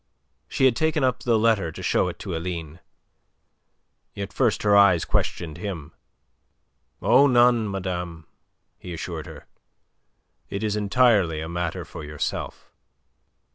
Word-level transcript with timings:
She 0.47 0.65
had 0.65 0.75
taken 0.75 1.03
up 1.03 1.19
the 1.21 1.37
letter 1.37 1.71
to 1.71 1.83
show 1.83 2.07
it 2.07 2.17
to 2.17 2.35
Aline. 2.35 2.79
Yet 4.15 4.33
first 4.33 4.63
her 4.63 4.75
eyes 4.75 5.05
questioned 5.05 5.59
him. 5.59 5.91
"Oh, 7.03 7.27
none, 7.27 7.69
madame," 7.69 8.25
he 8.79 8.95
assured 8.95 9.27
her. 9.27 9.45
"It 10.49 10.63
is 10.63 10.75
entirely 10.75 11.39
a 11.39 11.47
matter 11.47 11.85
for 11.85 12.03
yourself." 12.03 12.71